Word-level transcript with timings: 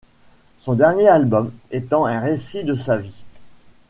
Son 0.61 0.73
dernier 0.73 1.07
album 1.09 1.51
étant 1.69 2.05
un 2.07 2.19
récit 2.21 2.63
de 2.63 2.73
sa 2.73 2.97
vie. 2.97 3.21